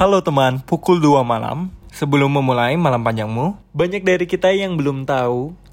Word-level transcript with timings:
Halo 0.00 0.24
teman, 0.24 0.64
pukul 0.64 0.96
2 0.96 1.20
malam. 1.20 1.68
Sebelum 1.92 2.32
memulai 2.32 2.72
malam 2.72 3.04
panjangmu, 3.04 3.60
banyak 3.76 4.00
dari 4.00 4.24
kita 4.24 4.48
yang 4.48 4.80
belum 4.80 5.04
tahu 5.04 5.52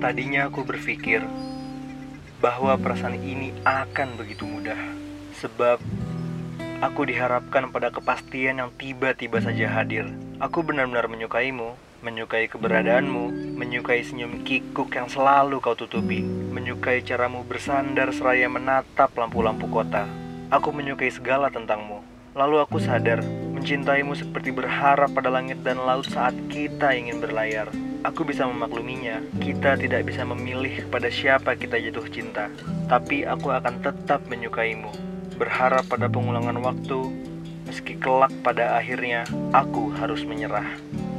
Tadinya 0.00 0.48
aku 0.48 0.64
berpikir 0.64 1.20
bahwa 2.40 2.72
perasaan 2.80 3.20
ini 3.20 3.52
akan 3.68 4.16
begitu 4.16 4.48
mudah, 4.48 4.80
sebab 5.36 5.76
aku 6.80 7.04
diharapkan 7.04 7.68
pada 7.68 7.92
kepastian 7.92 8.64
yang 8.64 8.72
tiba-tiba 8.80 9.44
saja 9.44 9.68
hadir. 9.68 10.08
Aku 10.40 10.64
benar-benar 10.64 11.04
menyukaimu, 11.04 11.76
menyukai 12.00 12.48
keberadaanmu, 12.48 13.52
menyukai 13.60 14.00
senyum 14.00 14.40
kikuk 14.40 14.88
yang 14.96 15.12
selalu 15.12 15.60
kau 15.60 15.76
tutupi, 15.76 16.24
menyukai 16.24 17.04
caramu 17.04 17.44
bersandar 17.44 18.08
seraya 18.16 18.48
menatap 18.48 19.12
lampu-lampu 19.12 19.68
kota. 19.68 20.08
Aku 20.48 20.72
menyukai 20.72 21.12
segala 21.12 21.52
tentangmu. 21.52 22.00
Lalu 22.32 22.64
aku 22.64 22.80
sadar, 22.80 23.20
mencintaimu 23.52 24.16
seperti 24.16 24.48
berharap 24.48 25.12
pada 25.12 25.28
langit 25.28 25.60
dan 25.60 25.76
laut 25.76 26.08
saat 26.08 26.32
kita 26.48 26.96
ingin 26.96 27.20
berlayar. 27.20 27.68
Aku 28.00 28.24
bisa 28.24 28.48
memakluminya. 28.48 29.20
Kita 29.44 29.76
tidak 29.76 30.08
bisa 30.08 30.24
memilih 30.24 30.88
kepada 30.88 31.12
siapa 31.12 31.52
kita 31.52 31.76
jatuh 31.76 32.08
cinta, 32.08 32.48
tapi 32.88 33.28
aku 33.28 33.52
akan 33.52 33.84
tetap 33.84 34.24
menyukaimu. 34.24 34.88
Berharap 35.36 35.84
pada 35.84 36.08
pengulangan 36.08 36.56
waktu, 36.64 37.12
meski 37.68 38.00
kelak 38.00 38.32
pada 38.40 38.80
akhirnya 38.80 39.28
aku 39.52 39.92
harus 40.00 40.24
menyerah. 40.24 40.64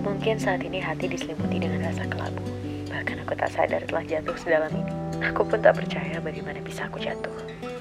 Mungkin 0.02 0.42
saat 0.42 0.66
ini 0.66 0.82
hati 0.82 1.06
diselimuti 1.06 1.62
dengan 1.62 1.86
rasa 1.86 2.10
kelabu. 2.10 2.42
Bahkan 2.90 3.30
aku 3.30 3.34
tak 3.38 3.54
sadar 3.54 3.86
telah 3.86 4.02
jatuh 4.02 4.34
sedalam 4.42 4.74
ini. 4.74 4.94
Aku 5.22 5.46
pun 5.46 5.62
tak 5.62 5.78
percaya 5.78 6.18
bagaimana 6.18 6.66
bisa 6.66 6.90
aku 6.90 6.98
jatuh. 6.98 7.34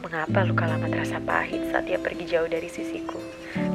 Mengapa 0.05 0.45
luka 0.45 0.69
lama 0.69 0.93
terasa 0.93 1.17
pahit 1.25 1.73
saat 1.73 1.89
dia 1.89 1.97
pergi 1.97 2.29
jauh 2.29 2.49
dari 2.53 2.69
sisiku? 2.69 3.17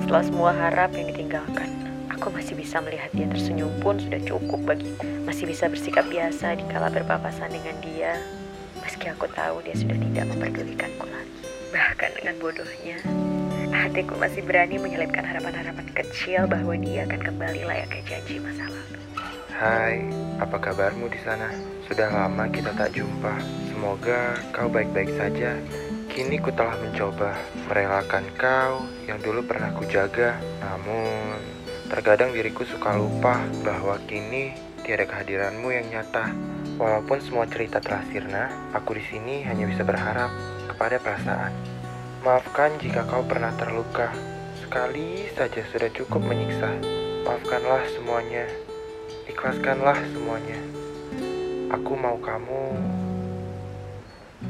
Setelah 0.05 0.21
semua 0.21 0.53
harap 0.53 0.93
yang 0.93 1.09
ditinggalkan, 1.09 1.84
aku 2.15 2.31
masih 2.31 2.55
bisa 2.55 2.79
melihat 2.79 3.11
dia 3.11 3.27
tersenyum 3.27 3.69
pun 3.83 3.99
sudah 3.99 4.23
cukup 4.23 4.63
bagiku. 4.63 5.03
Masih 5.27 5.51
bisa 5.51 5.67
bersikap 5.67 6.07
biasa 6.07 6.55
di 6.55 6.63
kala 6.71 6.87
berpapasan 6.87 7.51
dengan 7.51 7.75
dia, 7.83 8.15
meski 8.79 9.11
aku 9.11 9.27
tahu 9.35 9.59
dia 9.67 9.75
sudah 9.75 9.99
tidak 9.99 10.25
memperdulikanku 10.31 11.05
lagi. 11.11 11.43
Bahkan 11.75 12.11
dengan 12.15 12.35
bodohnya, 12.39 12.97
hatiku 13.75 14.15
masih 14.15 14.41
berani 14.47 14.79
menyelipkan 14.79 15.27
harapan-harapan 15.27 15.87
kecil 15.91 16.47
bahwa 16.47 16.79
dia 16.79 17.03
akan 17.03 17.19
kembali 17.19 17.61
layaknya 17.67 18.01
janji 18.07 18.39
masa 18.39 18.63
lalu. 18.71 18.99
Hai, 19.55 20.07
apa 20.39 20.55
kabarmu 20.59 21.11
di 21.11 21.19
sana? 21.23 21.51
Sudah 21.87 22.11
lama 22.11 22.47
kita 22.47 22.75
tak 22.75 22.95
jumpa. 22.95 23.39
Semoga 23.71 24.39
kau 24.55 24.71
baik-baik 24.71 25.11
saja. 25.19 25.55
Kini 26.11 26.39
ku 26.39 26.47
telah 26.51 26.79
mencoba 26.79 27.35
merelakan 27.67 28.23
kau 28.39 28.87
yang 29.03 29.19
dulu 29.19 29.43
pernah 29.43 29.71
kujaga. 29.75 30.39
Namun, 30.63 31.39
terkadang 31.95 32.35
diriku 32.35 32.67
suka 32.67 32.99
lupa 32.99 33.39
bahwa 33.63 33.95
kini 34.03 34.51
tiada 34.83 35.07
kehadiranmu 35.07 35.71
yang 35.71 35.87
nyata. 35.87 36.27
Walaupun 36.75 37.23
semua 37.23 37.47
cerita 37.47 37.79
telah 37.79 38.03
sirna, 38.11 38.51
aku 38.75 38.99
di 38.99 39.03
sini 39.07 39.47
hanya 39.47 39.63
bisa 39.63 39.87
berharap 39.87 40.27
kepada 40.67 40.99
perasaan. 40.99 41.55
Maafkan 42.19 42.75
jika 42.83 43.07
kau 43.07 43.23
pernah 43.23 43.55
terluka. 43.55 44.11
Sekali 44.59 45.31
saja 45.39 45.63
sudah 45.71 45.87
cukup 45.95 46.19
menyiksa. 46.19 46.67
Maafkanlah 47.23 47.87
semuanya. 47.95 48.43
Ikhlaskanlah 49.31 49.95
semuanya. 50.11 50.59
Aku 51.79 51.95
mau 51.95 52.19
kamu 52.19 52.75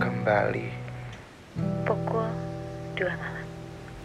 kembali. 0.02 0.68
Pukul 1.86 2.26
2 2.98 3.06
malam. 3.06 3.46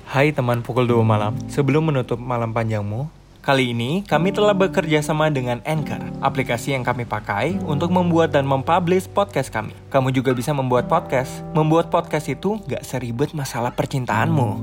Hai 0.04 0.28
teman 0.28 0.60
pukul 0.60 0.84
2 0.84 1.00
malam, 1.00 1.40
sebelum 1.48 1.88
menutup 1.88 2.20
malam 2.20 2.52
panjangmu, 2.52 3.08
kali 3.40 3.72
ini 3.72 4.04
kami 4.04 4.36
telah 4.36 4.52
bekerja 4.52 5.00
sama 5.00 5.32
dengan 5.32 5.64
Anchor, 5.64 6.00
aplikasi 6.20 6.76
yang 6.76 6.84
kami 6.84 7.08
pakai 7.08 7.56
untuk 7.64 7.88
membuat 7.88 8.36
dan 8.36 8.44
mempublish 8.44 9.08
podcast 9.08 9.48
kami. 9.48 9.72
Kamu 9.88 10.12
juga 10.12 10.36
bisa 10.36 10.52
membuat 10.52 10.86
podcast. 10.86 11.40
Membuat 11.56 11.88
podcast 11.88 12.28
itu 12.28 12.60
gak 12.68 12.84
seribet 12.84 13.32
masalah 13.32 13.72
percintaanmu. 13.72 14.60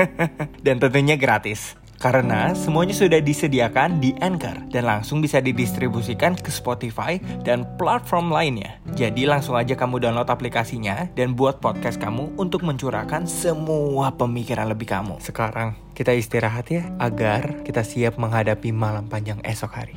dan 0.64 0.80
tentunya 0.80 1.20
gratis. 1.20 1.83
Karena 2.04 2.52
semuanya 2.52 2.92
sudah 2.92 3.16
disediakan 3.16 3.96
di 3.96 4.12
Anchor 4.20 4.68
dan 4.68 4.84
langsung 4.84 5.24
bisa 5.24 5.40
didistribusikan 5.40 6.36
ke 6.36 6.52
Spotify 6.52 7.16
dan 7.48 7.64
platform 7.80 8.28
lainnya. 8.28 8.76
Jadi 8.92 9.24
langsung 9.24 9.56
aja 9.56 9.72
kamu 9.72 10.04
download 10.04 10.28
aplikasinya 10.28 11.08
dan 11.16 11.32
buat 11.32 11.64
podcast 11.64 11.96
kamu 11.96 12.36
untuk 12.36 12.60
mencurahkan 12.60 13.24
semua 13.24 14.12
pemikiran 14.12 14.68
lebih 14.68 14.92
kamu. 14.92 15.16
Sekarang 15.24 15.80
kita 15.96 16.12
istirahat 16.12 16.68
ya 16.68 16.84
agar 17.00 17.64
kita 17.64 17.80
siap 17.80 18.20
menghadapi 18.20 18.68
malam 18.68 19.08
panjang 19.08 19.40
esok 19.40 19.72
hari. 19.72 19.96